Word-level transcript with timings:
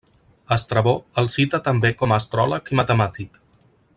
Estrabó 0.53 0.93
el 1.23 1.29
cita 1.33 1.59
també 1.69 1.93
com 2.01 2.15
a 2.15 2.19
astròleg 2.23 2.75
i 2.75 2.83
matemàtic. 2.83 3.41